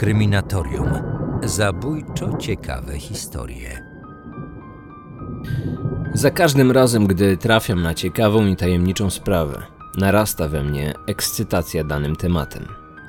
[0.00, 0.88] Kryminatorium.
[1.42, 3.84] Zabójczo ciekawe historie.
[6.14, 9.62] Za każdym razem, gdy trafiam na ciekawą i tajemniczą sprawę,
[9.96, 12.64] narasta we mnie ekscytacja danym tematem.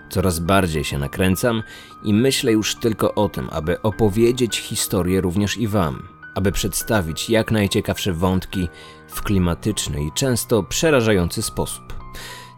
[0.09, 1.63] Coraz bardziej się nakręcam
[2.03, 7.51] i myślę już tylko o tym, aby opowiedzieć historię również i Wam, aby przedstawić jak
[7.51, 8.67] najciekawsze wątki
[9.07, 11.93] w klimatyczny i często przerażający sposób.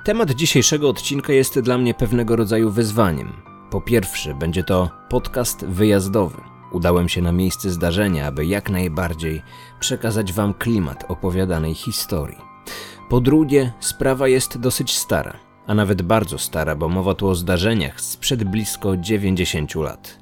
[0.06, 3.53] Temat dzisiejszego odcinka jest dla mnie pewnego rodzaju wyzwaniem.
[3.74, 6.42] Po pierwsze, będzie to podcast wyjazdowy.
[6.72, 9.42] Udałem się na miejsce zdarzenia, aby jak najbardziej
[9.80, 12.38] przekazać Wam klimat opowiadanej historii.
[13.10, 18.02] Po drugie, sprawa jest dosyć stara, a nawet bardzo stara, bo mowa tu o zdarzeniach
[18.02, 20.20] sprzed blisko 90 lat.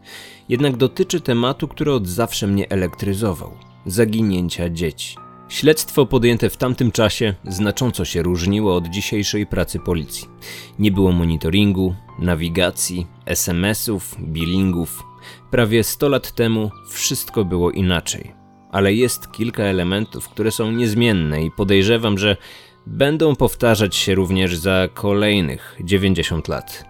[0.49, 3.51] Jednak dotyczy tematu, który od zawsze mnie elektryzował
[3.85, 5.15] zaginięcia dzieci.
[5.51, 10.27] Śledztwo podjęte w tamtym czasie znacząco się różniło od dzisiejszej pracy policji.
[10.79, 15.03] Nie było monitoringu, nawigacji, SMS-ów, billingów.
[15.49, 18.33] Prawie 100 lat temu wszystko było inaczej.
[18.71, 22.37] Ale jest kilka elementów, które są niezmienne i podejrzewam, że
[22.87, 26.85] będą powtarzać się również za kolejnych 90 lat.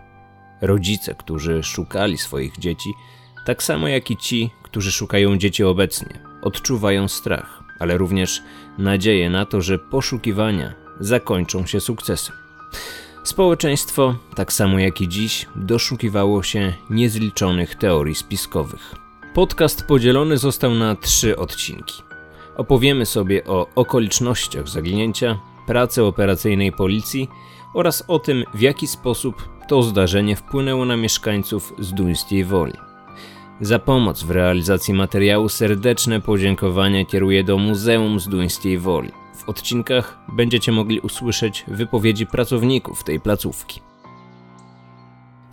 [0.61, 2.89] Rodzice, którzy szukali swoich dzieci,
[3.45, 8.41] tak samo jak i ci, którzy szukają dzieci obecnie, odczuwają strach ale również
[8.77, 12.35] nadzieję na to, że poszukiwania zakończą się sukcesem.
[13.23, 18.95] Społeczeństwo, tak samo jak i dziś, doszukiwało się niezliczonych teorii spiskowych.
[19.33, 22.03] Podcast podzielony został na trzy odcinki.
[22.57, 27.29] Opowiemy sobie o okolicznościach zaginięcia, pracy operacyjnej policji
[27.73, 32.91] oraz o tym, w jaki sposób to zdarzenie wpłynęło na mieszkańców z Duńskiej Woli.
[33.62, 39.12] Za pomoc w realizacji materiału serdeczne podziękowania kieruję do Muzeum z Duńskiej Woli.
[39.36, 43.82] W odcinkach będziecie mogli usłyszeć wypowiedzi pracowników tej placówki.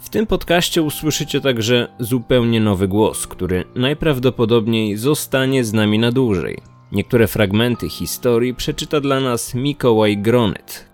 [0.00, 6.58] W tym podcaście usłyszycie także zupełnie nowy głos, który najprawdopodobniej zostanie z nami na dłużej.
[6.92, 10.88] Niektóre fragmenty historii przeczyta dla nas Mikołaj Gronet.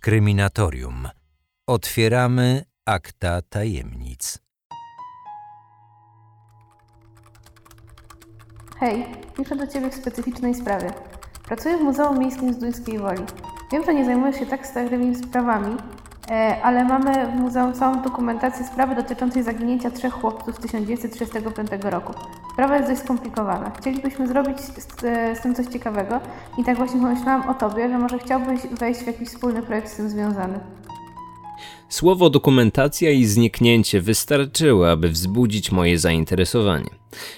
[0.00, 1.08] Kryminatorium.
[1.66, 4.38] Otwieramy Akta tajemnic.
[8.80, 9.06] Hej,
[9.36, 10.92] piszę do Ciebie w specyficznej sprawie.
[11.44, 13.22] Pracuję w Muzeum Miejskim z Duńskiej Woli.
[13.72, 15.76] Wiem, że nie zajmujesz się tak starymi sprawami,
[16.30, 22.12] e, ale mamy w muzeum całą dokumentację sprawy dotyczącej zaginięcia trzech chłopców z 1935 roku.
[22.52, 23.70] Sprawa jest dość skomplikowana.
[23.70, 25.00] Chcielibyśmy zrobić z,
[25.38, 26.20] z tym coś ciekawego
[26.58, 29.96] i tak właśnie pomyślałam o Tobie, że może chciałbyś wejść w jakiś wspólny projekt z
[29.96, 30.60] tym związany.
[31.90, 36.90] Słowo dokumentacja i zniknięcie wystarczyły, aby wzbudzić moje zainteresowanie.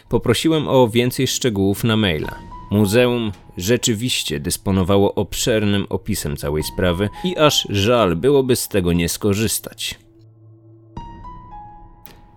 [0.09, 2.39] Poprosiłem o więcej szczegółów na maila.
[2.71, 10.02] Muzeum rzeczywiście dysponowało obszernym opisem całej sprawy i aż żal byłoby z tego nie skorzystać.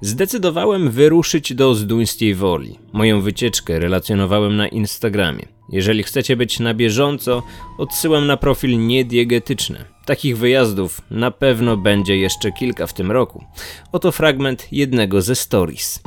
[0.02, 2.80] Zdecydowałem wyruszyć do Zduńskiej Woli.
[2.94, 5.46] Moją wycieczkę relacjonowałem na Instagramie.
[5.70, 7.44] Jeżeli chcecie być na bieżąco,
[7.78, 9.86] odsyłam na profil niediegetyczny.
[10.06, 13.44] Takich wyjazdów na pewno będzie jeszcze kilka w tym roku.
[13.92, 16.00] Oto fragment jednego ze stories.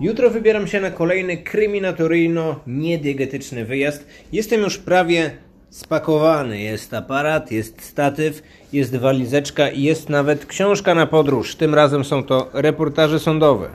[0.00, 4.06] Jutro wybieram się na kolejny kryminatoryjno-niediegetyczny wyjazd.
[4.32, 5.30] Jestem już prawie
[5.70, 6.60] spakowany.
[6.60, 11.56] Jest aparat, jest statyw, jest walizeczka i jest nawet książka na podróż.
[11.56, 13.68] Tym razem są to reportaże sądowe.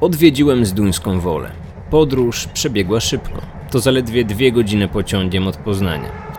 [0.00, 1.50] Odwiedziłem Zduńską Wolę.
[1.90, 3.40] Podróż przebiegła szybko.
[3.70, 6.29] To zaledwie dwie godziny pociągiem od Poznania.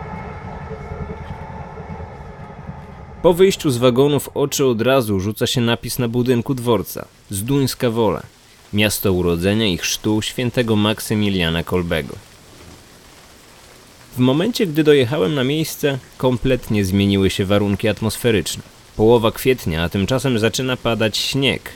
[3.22, 7.90] Po wyjściu z wagonu w oczy od razu rzuca się napis na budynku dworca Zduńska
[7.90, 8.22] Wola,
[8.72, 12.16] miasto urodzenia i chrztu świętego Maksymiliana Kolbego.
[14.16, 18.62] W momencie, gdy dojechałem na miejsce, kompletnie zmieniły się warunki atmosferyczne.
[18.96, 21.70] Połowa kwietnia, a tymczasem zaczyna padać śnieg,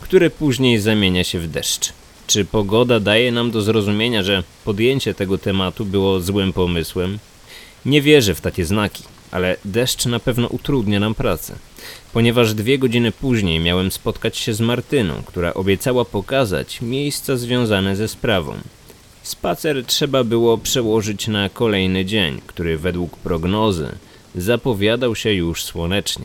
[0.00, 1.92] który później zamienia się w deszcz.
[2.26, 7.18] Czy pogoda daje nam do zrozumienia, że podjęcie tego tematu było złym pomysłem?
[7.86, 11.54] Nie wierzę w takie znaki, ale deszcz na pewno utrudnia nam pracę,
[12.12, 18.08] ponieważ dwie godziny później miałem spotkać się z Martyną, która obiecała pokazać miejsca związane ze
[18.08, 18.54] sprawą.
[19.22, 23.88] Spacer trzeba było przełożyć na kolejny dzień, który według prognozy
[24.34, 26.24] zapowiadał się już słonecznie.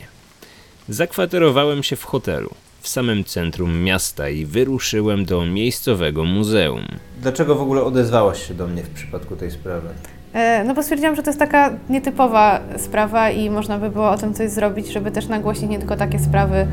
[0.89, 2.49] Zakwaterowałem się w hotelu
[2.81, 6.87] w samym centrum miasta i wyruszyłem do miejscowego muzeum.
[7.21, 9.89] Dlaczego w ogóle odezwałaś się do mnie w przypadku tej sprawy?
[10.33, 14.17] E, no bo stwierdziłam, że to jest taka nietypowa sprawa i można by było o
[14.17, 16.67] tym coś zrobić, żeby też nagłośnić nie tylko takie sprawy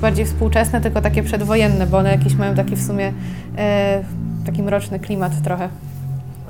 [0.00, 3.12] bardziej współczesne, tylko takie przedwojenne, bo one jakieś mają taki w sumie
[3.58, 4.02] e,
[4.46, 5.68] taki mroczny klimat trochę.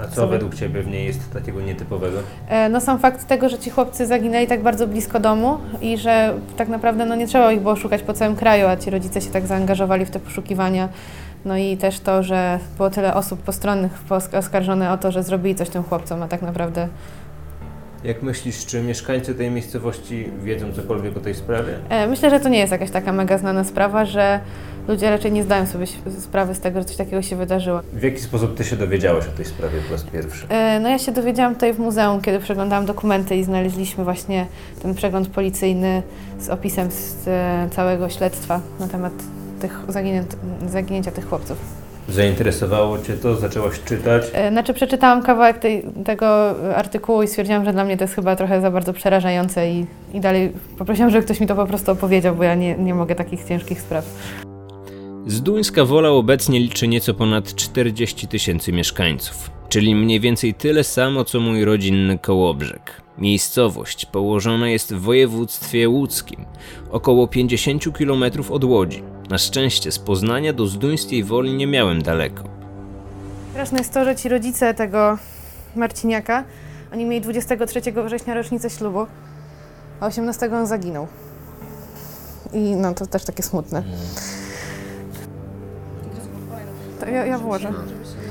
[0.02, 2.18] A co według Ciebie w niej jest takiego nietypowego?
[2.48, 6.34] E, No sam fakt tego, że ci chłopcy zaginęli tak bardzo blisko domu i że
[6.56, 9.30] tak naprawdę no, nie trzeba ich było szukać po całym kraju, a ci rodzice się
[9.30, 10.88] tak zaangażowali w te poszukiwania.
[11.44, 13.92] No i też to, że było tyle osób postronnych
[14.38, 16.88] oskarżone o to, że zrobili coś tym chłopcom, a tak naprawdę
[18.04, 21.72] Jak myślisz, czy mieszkańcy tej miejscowości wiedzą cokolwiek o tej sprawie?
[21.88, 24.40] E, Myślę, że to nie jest jakaś taka mega znana sprawa, że
[24.88, 25.86] ludzie raczej nie zdają sobie
[26.20, 27.80] sprawy z tego, że coś takiego się wydarzyło.
[27.92, 30.46] W jaki sposób Ty się dowiedziałeś o tej sprawie po raz pierwszy?
[30.48, 34.46] E, No ja się dowiedziałam tutaj w muzeum, kiedy przeglądałam dokumenty i znaleźliśmy właśnie
[34.82, 36.02] ten przegląd policyjny
[36.38, 39.12] z opisem z e, całego śledztwa na temat
[39.60, 40.36] tych zaginięt,
[40.66, 41.84] zaginięcia tych chłopców.
[42.08, 43.36] Zainteresowało Cię to?
[43.36, 44.24] Zaczęłaś czytać?
[44.32, 48.36] E, Znaczy przeczytałam kawałek tej, tego artykułu i stwierdziłam, że dla mnie to jest chyba
[48.36, 52.36] trochę za bardzo przerażające i, i dalej poprosiłam, żeby ktoś mi to po prostu opowiedział,
[52.36, 54.04] bo ja nie, nie mogę takich ciężkich spraw.
[55.26, 61.40] Zduńska Wola obecnie liczy nieco ponad 40 tysięcy mieszkańców, czyli mniej więcej tyle samo co
[61.40, 63.02] mój rodzinny Kołobrzeg.
[63.18, 66.44] Miejscowość położona jest w województwie łódzkim,
[66.90, 69.02] około 50 km od Łodzi.
[69.30, 72.44] Na szczęście z Poznania do Zduńskiej Woli nie miałem daleko.
[73.50, 75.18] Straszne jest to, że ci rodzice tego
[75.76, 76.44] Marciniaka,
[76.92, 79.06] oni mieli 23 września rocznicę ślubu,
[80.00, 81.06] a 18 on zaginął.
[82.52, 83.82] I no to też takie smutne.
[87.00, 87.72] To ja, ja włożę.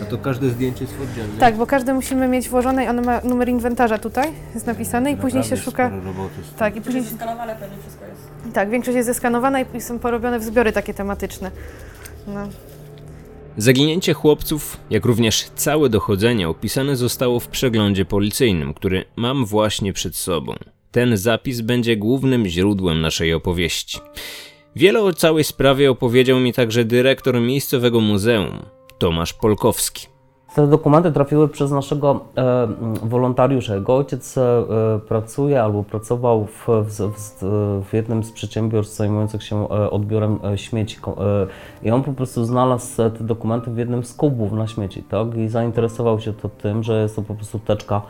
[0.02, 1.40] A to każde zdjęcie jest oddzielne?
[1.40, 5.18] Tak, bo każdy musimy mieć włożone i on ma numer inwentarza tutaj, jest napisany i
[5.18, 5.92] później się szuka...
[6.58, 7.04] Tak, i później...
[7.06, 8.06] Skanowane pewnie wszystko.
[8.54, 11.52] Tak, większość jest zeskanowana i są porobione wzbiory takie tematyczne.
[12.28, 12.48] No.
[13.58, 20.16] Zaginięcie chłopców, jak również całe dochodzenie opisane zostało w przeglądzie policyjnym, który mam właśnie przed
[20.16, 20.56] sobą.
[20.92, 24.00] Ten zapis będzie głównym źródłem naszej opowieści.
[24.76, 28.66] Wiele o całej sprawie opowiedział mi także dyrektor miejscowego muzeum,
[28.98, 30.13] Tomasz Polkowski.
[30.56, 33.76] Te dokumenty trafiły przez naszego e, m, wolontariusza.
[33.76, 34.64] Jego ojciec e,
[35.08, 37.12] pracuje albo pracował w, w,
[37.90, 40.98] w, jednym z przedsiębiorstw zajmujących się e, odbiorem e, śmieci.
[41.08, 45.04] E, I on po prostu znalazł e, te dokumenty w jednym z kubów na śmieci,
[45.04, 45.36] tak?
[45.36, 48.02] I zainteresował się to tym, że jest to po prostu teczka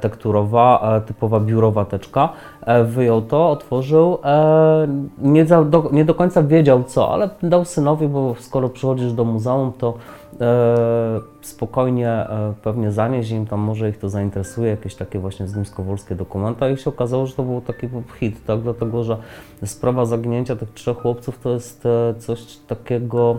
[0.00, 2.28] tekturowa, e, typowa biurowa teczka.
[2.60, 4.18] E, wyjął to, otworzył.
[4.24, 9.24] E, nie, do, nie do końca wiedział co, ale dał synowi, bo skoro przychodzisz do
[9.24, 9.94] muzeum, to
[10.40, 16.14] e, spokojnie e, pewnie zanieść im, tam może ich to zainteresuje, jakieś takie właśnie zduńskowolskie
[16.14, 19.16] dokumenta i się okazało, że to był taki hit, tak, dlatego, że
[19.64, 23.36] sprawa zaginięcia tych trzech chłopców to jest e, coś takiego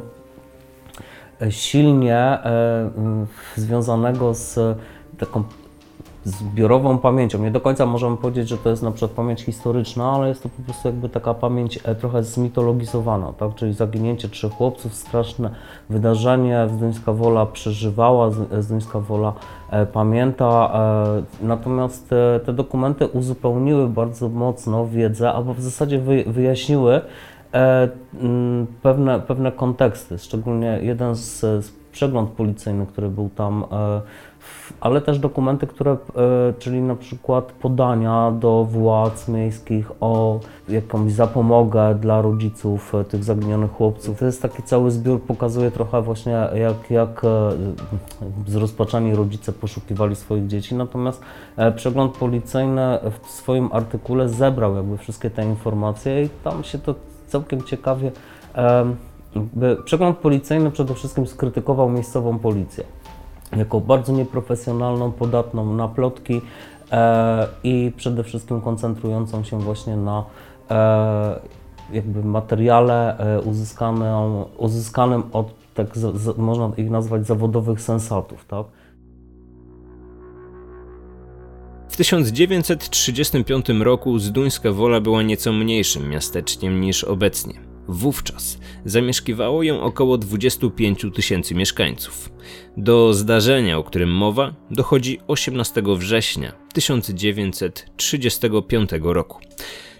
[1.42, 2.90] e, silnie e,
[3.56, 4.78] związanego z
[5.18, 5.44] taką
[6.28, 7.40] zbiorową pamięcią.
[7.44, 10.50] Nie do końca możemy powiedzieć, że to jest na przykład pamięć historyczna, ale jest to
[10.50, 13.56] po prostu jakby taka pamięć e, trochę zmitologizowana, tak?
[13.56, 15.50] Czyli zaginięcie trzech chłopców, straszne
[15.90, 19.34] wydarzenie, Zduńska Wola przeżywała, Z- Zduńska Wola
[19.72, 20.72] e, pamięta,
[21.42, 27.02] e, natomiast e, te dokumenty uzupełniły bardzo mocno wiedzę, albo w zasadzie wy, wyjaśniły
[27.54, 27.90] e,
[28.82, 34.02] pewne, pewne konteksty, szczególnie jeden z, z przegląd policyjny, który był tam, e,
[34.82, 35.98] ale też dokumenty, które, e,
[36.60, 40.40] czyli na przykład podania do władz miejskich o
[40.70, 44.20] jakąś zapomogę dla rodziców e, tych zaginionych chłopców.
[44.20, 47.22] To jest taki cały zbiór, pokazuje trochę właśnie jak, jak
[48.48, 51.22] zrozpaczeni rodzice poszukiwali swoich dzieci, natomiast
[51.76, 56.96] przegląd policyjny w swoim artykule zebrał jakby wszystkie te informacje i tam się to
[57.28, 58.12] całkiem ciekawie
[59.86, 62.84] Przegląd policyjny przede wszystkim skrytykował miejscową policję
[63.56, 66.42] jako bardzo nieprofesjonalną, podatną na plotki
[66.92, 70.24] e, i przede wszystkim koncentrującą się właśnie na
[70.72, 71.40] e,
[71.94, 78.66] jakby materiale e, uzyskanym, uzyskanym od, tak z, z, można ich nazwać zawodowych sensatów, tak?
[81.90, 87.67] W 1935 roku Zduńska Wola była nieco mniejszym miasteczkiem niż obecnie.
[87.88, 92.32] Wówczas zamieszkiwało ją około 25 tysięcy mieszkańców.
[92.78, 99.40] Do zdarzenia, o którym mowa, dochodzi 18 września 1935 roku.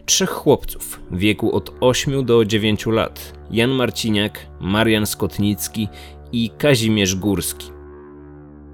[0.06, 5.88] Trzech chłopców w wieku od 8 do 9 lat Jan Marciniak, Marian Skotnicki
[6.32, 7.78] i Kazimierz Górski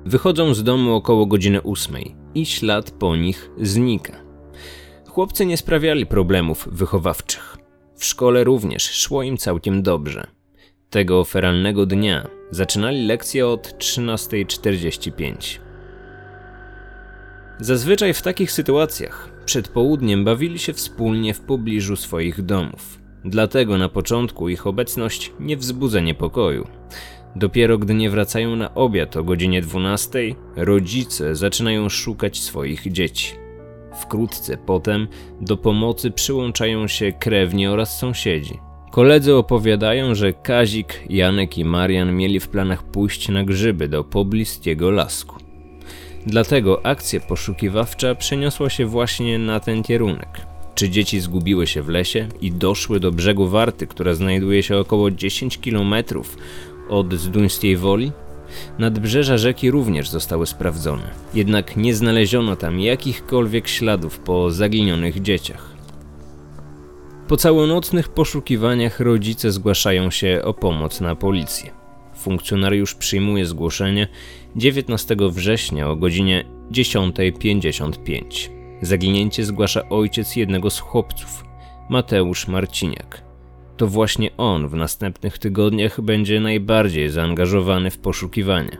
[0.05, 4.13] Wychodzą z domu około godziny ósmej i ślad po nich znika.
[5.09, 7.52] Chłopcy nie sprawiali problemów wychowawczych.
[7.95, 10.27] W szkole również szło im całkiem dobrze.
[10.89, 15.59] Tego feralnego dnia zaczynali lekcje od 13.45.
[17.59, 22.99] Zazwyczaj w takich sytuacjach przed południem bawili się wspólnie w pobliżu swoich domów.
[23.25, 26.67] Dlatego na początku ich obecność nie wzbudza niepokoju.
[27.35, 30.19] Dopiero gdy nie wracają na obiad o godzinie 12,
[30.55, 33.42] rodzice zaczynają szukać swoich dzieci.
[34.01, 35.07] Wkrótce potem
[35.41, 38.59] do pomocy przyłączają się krewni oraz sąsiedzi.
[38.91, 44.91] Koledzy opowiadają, że Kazik, Janek i Marian mieli w planach pójść na grzyby do pobliskiego
[44.91, 45.35] lasku.
[46.25, 50.41] Dlatego akcja poszukiwawcza przeniosła się właśnie na ten kierunek.
[50.75, 55.11] Czy dzieci zgubiły się w lesie i doszły do brzegu Warty, która znajduje się około
[55.11, 55.93] 10 km
[56.89, 58.11] od Zduńskiej Woli?
[58.79, 65.73] Nadbrzeża rzeki również zostały sprawdzone, jednak nie znaleziono tam jakichkolwiek śladów po zaginionych dzieciach.
[67.27, 71.71] Po całonocnych poszukiwaniach rodzice zgłaszają się o pomoc na policję.
[72.15, 74.07] Funkcjonariusz przyjmuje zgłoszenie
[74.55, 78.49] 19 września o godzinie 10.55.
[78.81, 81.43] Zaginięcie zgłasza ojciec jednego z chłopców,
[81.89, 83.32] Mateusz Marciniak.
[83.77, 88.77] To właśnie on w następnych tygodniach będzie najbardziej zaangażowany w poszukiwania.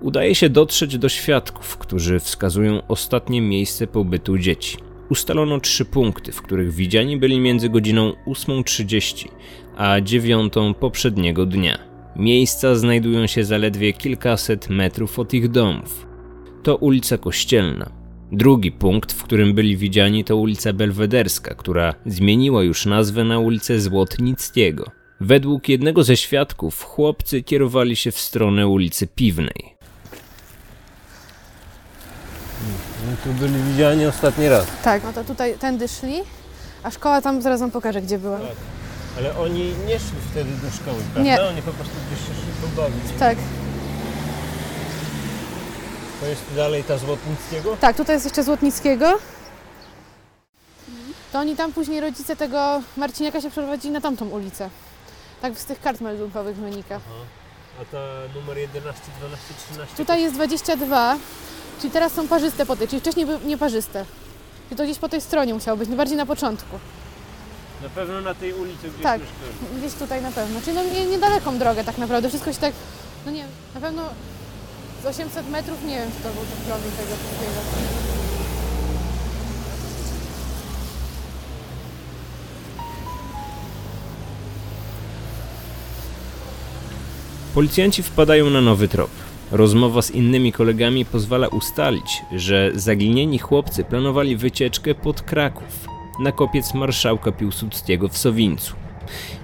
[0.00, 4.76] Udaje się dotrzeć do świadków, którzy wskazują ostatnie miejsce pobytu dzieci.
[5.08, 9.28] Ustalono trzy punkty, w których widziani byli między godziną 8.30
[9.76, 11.78] a 9.00 poprzedniego dnia.
[12.16, 16.06] Miejsca znajdują się zaledwie kilkaset metrów od ich domów.
[16.62, 18.03] To ulica Kościelna.
[18.32, 23.80] Drugi punkt, w którym byli widziani, to ulica Belwederska, która zmieniła już nazwę na ulicę
[23.80, 24.90] Złotnickiego.
[25.20, 29.74] Według jednego ze świadków, chłopcy kierowali się w stronę ulicy Piwnej.
[33.24, 34.66] Tu byli widziani ostatni raz.
[34.84, 36.16] Tak, no to tutaj tędy szli,
[36.82, 38.40] a szkoła tam zaraz wam pokażę, gdzie była.
[39.18, 41.22] Ale oni nie szli wtedy do szkoły, prawda?
[41.22, 41.42] Nie.
[41.42, 43.18] Oni po prostu gdzieś się szli pobawić.
[43.18, 43.38] Tak,
[46.20, 47.76] To jest dalej ta Złotnickiego?
[47.76, 49.18] tak, tutaj jest jeszcze Złotnickiego.
[51.32, 54.70] To oni tam później rodzice tego Marciniaka się przeprowadzili na tamtą ulicę.
[55.42, 57.00] Tak z tych kart meldunkowych wynika.
[57.80, 57.98] A ta
[58.34, 59.96] numer 11, 12, 13?
[59.96, 61.16] Tutaj jest 22,
[61.80, 64.04] czyli teraz są parzyste po tej, czyli wcześniej były nieparzyste.
[64.72, 66.78] I to gdzieś po tej stronie musiało być, no bardziej na początku.
[67.82, 69.20] Na pewno na tej ulicy gdzieś Tak.
[69.78, 70.60] Gdzieś tutaj na pewno.
[70.60, 72.28] Czyli no nie, niedaleką drogę tak naprawdę.
[72.28, 72.72] Wszystko się tak,
[73.26, 73.44] no nie
[73.74, 74.02] na pewno
[75.04, 77.60] z 800 metrów nie wiem, czy to był ten tego wszystkiego.
[87.54, 89.10] Policjanci wpadają na nowy trop.
[89.52, 95.88] Rozmowa z innymi kolegami pozwala ustalić, że zaginieni chłopcy planowali wycieczkę pod Kraków,
[96.20, 98.74] na kopiec marszałka Piłsudskiego w Sowińcu.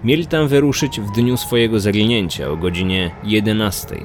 [0.04, 3.96] Mieli tam wyruszyć w dniu swojego zaginięcia o godzinie 11.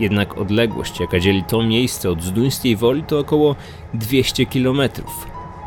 [0.00, 3.56] Jednak odległość, jaka dzieli to miejsce od Zduńskiej Woli, to około
[3.94, 5.26] 200 kilometrów.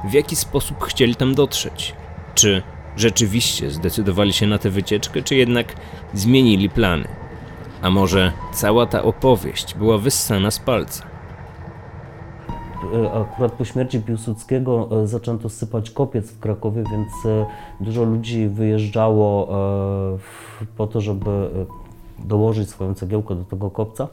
[0.09, 1.95] W jaki sposób chcieli tam dotrzeć?
[2.35, 2.61] Czy
[2.97, 5.75] rzeczywiście zdecydowali się na tę wycieczkę, czy jednak
[6.13, 7.07] zmienili plany?
[7.81, 11.03] A może cała ta opowieść była wyssana z palca?
[12.93, 17.45] E, Akurat po śmierci Piłsudskiego e, zaczęto sypać kopiec w Krakowie, więc e,
[17.79, 19.47] dużo ludzi wyjeżdżało
[20.77, 21.49] po to, żeby
[22.25, 24.07] dołożyć swoją cegiełkę do tego kopca,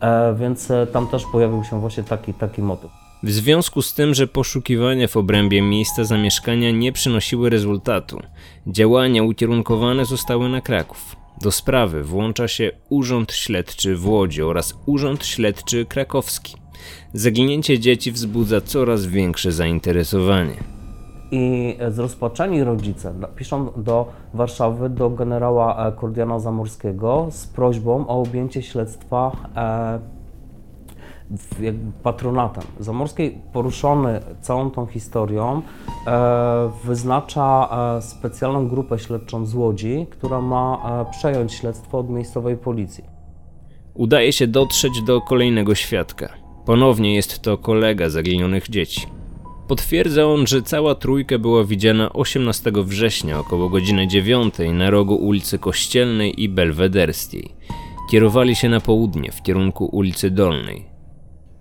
[0.00, 2.90] E, więc e, tam też pojawił się właśnie taki, taki motyw.
[3.22, 8.20] W związku z tym, że poszukiwania w obrębie miejsca zamieszkania nie przynosiły rezultatu,
[8.66, 11.16] działania ukierunkowane zostały na Kraków.
[11.40, 16.56] Do sprawy włącza się Urząd Śledczy w Łodzi oraz Urząd Śledczy Krakowski.
[17.12, 20.75] Zaginięcie dzieci wzbudza coraz większe zainteresowanie.
[21.30, 28.62] I zrozpaczeni rodzice piszą do Warszawy, do generała e, Kordiana Zamorskiego z prośbą o objęcie
[28.62, 29.98] śledztwa e,
[32.02, 32.64] patronatem.
[32.80, 35.62] Zamorski, poruszony całą tą historią,
[36.06, 37.68] e, wyznacza
[38.00, 43.04] specjalną grupę śledczą z Łodzi, która ma przejąć śledztwo od miejscowej policji.
[43.94, 46.28] Udaje się dotrzeć do kolejnego świadka.
[46.66, 49.15] Ponownie jest to kolega zaginionych dzieci.
[49.68, 55.58] Potwierdza on, że cała trójka była widziana 18 września około godziny 9 na rogu ulicy
[55.58, 57.54] Kościelnej i Belwederskiej.
[58.10, 60.84] Kierowali się na południe w kierunku ulicy Dolnej.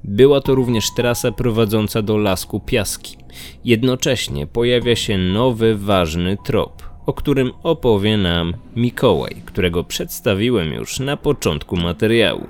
[0.04, 3.18] Była to również trasa prowadząca do Lasku Piaski.
[3.64, 11.18] Jednocześnie pojawia się nowy, ważny trop, o którym opowie nam Mikołaj, którego przedstawiłem już na
[11.18, 12.48] początku materiału.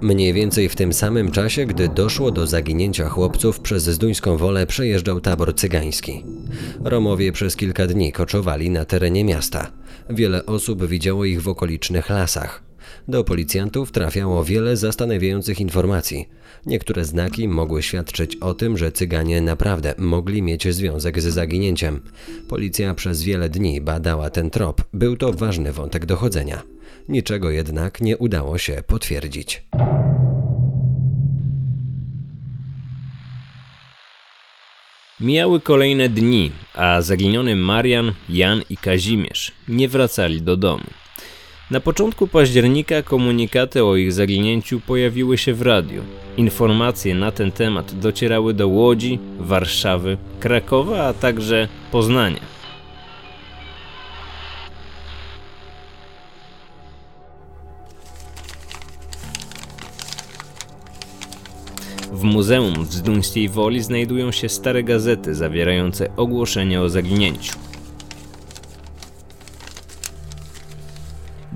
[0.00, 5.20] Mniej więcej w tym samym czasie, gdy doszło do zaginięcia chłopców, przez Zduńską Wolę przejeżdżał
[5.20, 6.24] tabor cygański.
[6.84, 9.70] Romowie przez kilka dni koczowali na terenie miasta.
[10.10, 12.67] Wiele osób widziało ich w okolicznych lasach.
[13.08, 16.28] Do policjantów trafiało wiele zastanawiających informacji.
[16.66, 22.00] Niektóre znaki mogły świadczyć o tym, że cyganie naprawdę mogli mieć związek z zaginięciem.
[22.48, 24.82] Policja przez wiele dni badała ten trop.
[24.92, 26.62] Był to ważny wątek dochodzenia.
[27.08, 29.64] Niczego jednak nie udało się potwierdzić.
[35.20, 40.84] Mijały kolejne dni, a zaginiony Marian, Jan i Kazimierz nie wracali do domu.
[41.70, 46.02] Na początku października komunikaty o ich zaginięciu pojawiły się w radiu.
[46.36, 52.40] Informacje na ten temat docierały do Łodzi, Warszawy, Krakowa, a także Poznania.
[62.12, 67.68] W Muzeum w Zduńskiej Woli znajdują się stare gazety zawierające ogłoszenie o zaginięciu.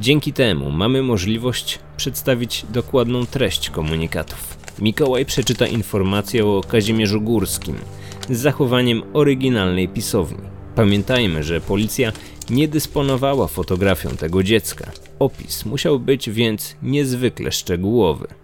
[0.02, 4.58] Dzięki temu mamy możliwość przedstawić dokładną treść komunikatów.
[4.78, 7.76] Mikołaj przeczyta informację o Kazimierzu Górskim
[8.30, 10.48] z zachowaniem oryginalnej pisowni.
[10.74, 12.12] Pamiętajmy, że policja
[12.50, 14.90] nie dysponowała fotografią tego dziecka.
[15.18, 18.41] Opis musiał być więc niezwykle szczegółowy.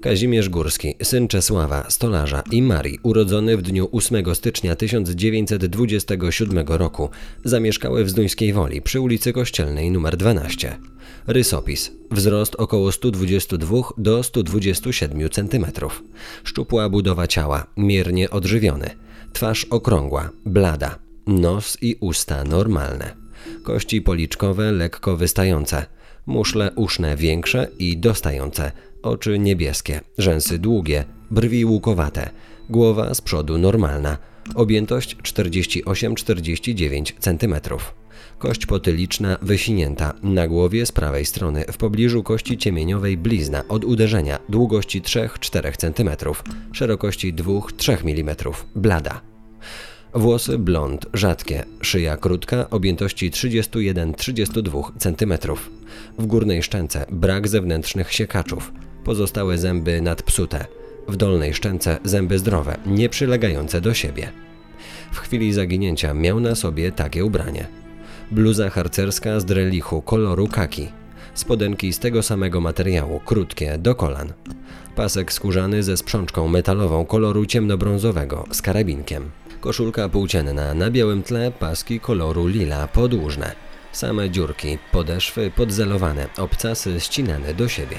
[0.00, 7.08] Kazimierz Górski, syn Czesława, stolarza i Marii, urodzony w dniu 8 stycznia 1927 roku,
[7.44, 10.78] zamieszkały w Zduńskiej Woli przy ulicy Kościelnej nr 12.
[11.26, 11.92] Rysopis.
[12.10, 15.66] Wzrost około 122 do 127 cm.
[16.44, 18.90] Szczupła budowa ciała, miernie odżywiony.
[19.32, 20.98] Twarz okrągła, blada.
[21.26, 23.14] Nos i usta normalne.
[23.62, 25.86] Kości policzkowe lekko wystające.
[26.28, 32.30] Muszle uszne większe i dostające oczy niebieskie, rzęsy długie, brwi łukowate,
[32.70, 34.18] głowa z przodu normalna,
[34.54, 37.54] objętość 48-49 cm.
[38.38, 44.38] Kość potyliczna wysinięta, na głowie z prawej strony w pobliżu kości ciemieniowej blizna od uderzenia
[44.48, 46.10] długości 3-4 cm,
[46.72, 48.36] szerokości 2-3 mm,
[48.74, 49.37] blada.
[50.14, 55.34] Włosy blond, rzadkie, szyja krótka, objętości 31-32 cm.
[56.18, 58.72] W górnej szczęce brak zewnętrznych siekaczów,
[59.04, 60.66] pozostałe zęby nadpsute.
[61.08, 64.32] W dolnej szczęce zęby zdrowe, nie przylegające do siebie.
[65.12, 67.66] W chwili zaginięcia miał na sobie takie ubranie.
[68.30, 70.88] Bluza harcerska z drelichu koloru kaki.
[71.34, 74.32] Spodenki z tego samego materiału, krótkie, do kolan.
[74.96, 79.30] Pasek skórzany ze sprzączką metalową koloru ciemnobrązowego z karabinkiem.
[79.60, 83.54] Koszulka płócienna na białym tle, paski koloru lila podłużne.
[83.92, 87.96] Same dziurki, podeszwy podzelowane, obcasy ścinane do siebie.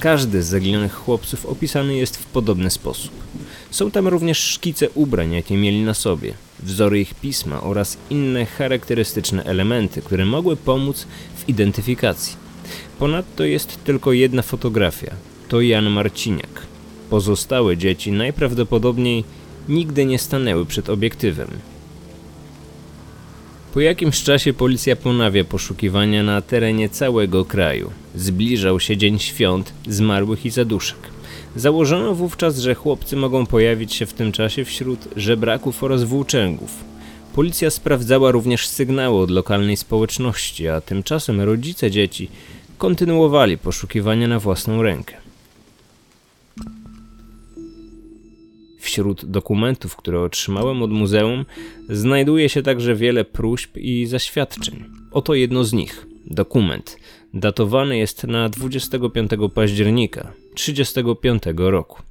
[0.00, 3.12] Każdy z zaginionych chłopców opisany jest w podobny sposób.
[3.70, 9.44] Są tam również szkice ubrań, jakie mieli na sobie, wzory ich pisma oraz inne charakterystyczne
[9.44, 12.36] elementy, które mogły pomóc w identyfikacji.
[12.98, 15.27] Ponadto jest tylko jedna fotografia.
[15.48, 16.66] To Jan Marciniak.
[17.10, 19.24] Pozostałe dzieci najprawdopodobniej
[19.68, 21.48] nigdy nie stanęły przed obiektywem.
[23.74, 27.90] Po jakimś czasie policja ponawia poszukiwania na terenie całego kraju.
[28.14, 30.98] Zbliżał się dzień świąt, zmarłych i zaduszek.
[31.56, 36.70] Założono wówczas, że chłopcy mogą pojawić się w tym czasie wśród żebraków oraz włóczęgów.
[37.34, 42.28] Policja sprawdzała również sygnały od lokalnej społeczności, a tymczasem rodzice dzieci
[42.78, 45.27] kontynuowali poszukiwania na własną rękę.
[48.88, 51.44] Wśród dokumentów, które otrzymałem od muzeum,
[51.88, 54.84] znajduje się także wiele próśb i zaświadczeń.
[55.10, 56.06] Oto jedno z nich.
[56.26, 56.96] Dokument.
[57.34, 62.02] Datowany jest na 25 października 1935 roku.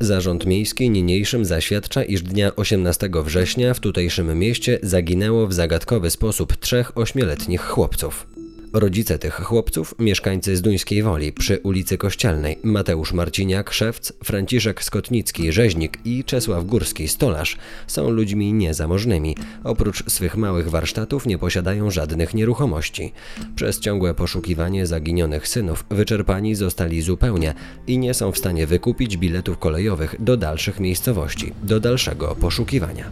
[0.00, 6.56] Zarząd Miejski niniejszym zaświadcza, iż dnia 18 września w tutejszym mieście zaginęło w zagadkowy sposób
[6.56, 8.26] trzech ośmioletnich chłopców.
[8.72, 15.98] Rodzice tych chłopców, mieszkańcy Zduńskiej Woli przy ulicy Kościelnej, Mateusz Marciniak, szewc, Franciszek Skotnicki, rzeźnik
[16.04, 19.36] i Czesław Górski, stolarz, są ludźmi niezamożnymi.
[19.64, 23.12] Oprócz swych małych warsztatów nie posiadają żadnych nieruchomości.
[23.56, 27.54] Przez ciągłe poszukiwanie zaginionych synów wyczerpani zostali zupełnie
[27.86, 33.04] i nie są w stanie wykupić biletów kolejowych do dalszych miejscowości, do dalszego poszukiwania.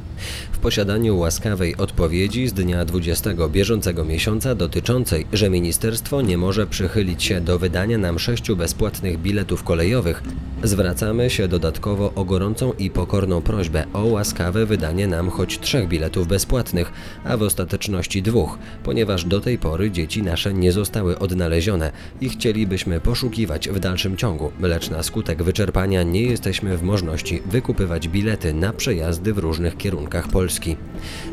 [0.53, 6.67] W posiadaniu łaskawej odpowiedzi z dnia 20 bieżącego miesiąca dotyczącej, że że ministerstwo nie może
[6.67, 10.23] przychylić się do wydania nam sześciu bezpłatnych biletów kolejowych,
[10.63, 16.29] zwracamy się dodatkowo o gorącą i pokorną prośbę o łaskawe wydanie nam choć trzech biletów
[16.29, 16.93] bezpłatnych,
[17.25, 23.01] a w ostateczności dwóch, ponieważ do tej pory dzieci nasze nie zostały odnalezione i chcielibyśmy
[23.01, 28.73] poszukiwać w dalszym ciągu, lecz na skutek wyczerpania nie jesteśmy w możności wykupywać bilety na
[28.73, 30.77] przejazdy w różnych kierunkach Polski.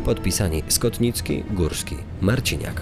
[0.06, 2.82] Podpisani Skotnicki, Górski, Marciniak.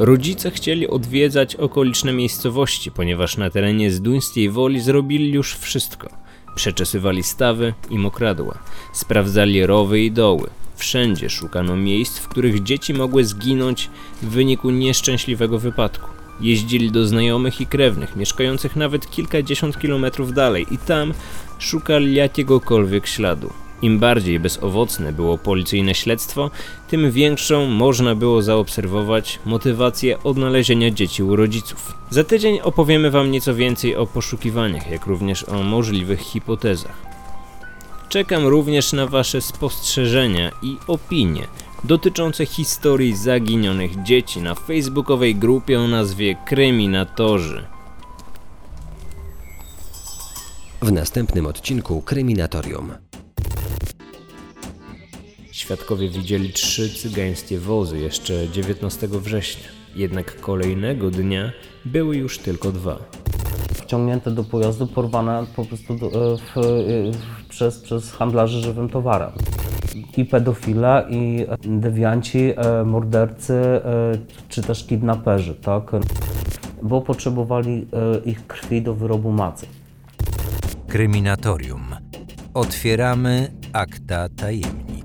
[0.00, 6.08] Rodzice chcieli odwiedzać okoliczne miejscowości, ponieważ na terenie Zduńskiej Woli zrobili już wszystko.
[6.54, 8.58] Przeczesywali stawy i mokradła,
[8.92, 10.50] sprawdzali rowy i doły.
[10.76, 13.90] Wszędzie szukano miejsc, w których dzieci mogły zginąć
[14.22, 16.10] w wyniku nieszczęśliwego wypadku.
[16.40, 21.14] Jeździli do znajomych i krewnych, mieszkających nawet kilkadziesiąt kilometrów dalej i tam
[21.58, 23.50] szukali jakiegokolwiek śladu.
[23.82, 26.50] Im bardziej bezowocne było policyjne śledztwo,
[26.88, 31.94] tym większą można było zaobserwować motywację odnalezienia dzieci u rodziców.
[32.10, 37.10] Za tydzień opowiemy Wam nieco więcej o poszukiwaniach, jak również o możliwych hipotezach.
[38.08, 41.46] Czekam również na Wasze spostrzeżenia i opinie
[41.84, 47.66] dotyczące historii zaginionych dzieci na facebookowej grupie o nazwie Kryminatorzy.
[50.82, 52.92] W następnym odcinku Kryminatorium.
[55.70, 61.52] Świadkowie widzieli trzy cygańskie wozy jeszcze 19 września, jednak kolejnego dnia
[61.84, 62.98] były już tylko dwa.
[63.74, 66.62] Wciągnięte do pojazdu, porwane po prostu do, e, w, e,
[67.12, 69.30] w, przez, przez handlarzy żywym towarem.
[70.16, 73.62] I pedofile, i dewianci, e, mordercy,
[74.48, 75.90] czy też kidnaperzy, tak?
[76.82, 77.86] Bo potrzebowali
[78.24, 79.66] ich krwi do wyrobu macy.
[80.88, 81.84] Kryminatorium.
[82.54, 84.99] Otwieramy akta tajemnic.